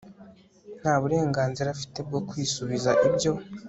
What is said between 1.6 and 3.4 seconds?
afite bwo kwisubiza ibyo